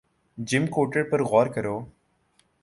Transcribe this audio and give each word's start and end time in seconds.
جم 0.37 0.65
کورٹر 0.67 1.03
پر 1.09 1.23
غور 1.23 1.47
کرو 1.55 1.79